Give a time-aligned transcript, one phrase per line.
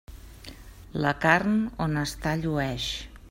[1.05, 1.53] La carn,
[1.87, 2.89] on està, llueix.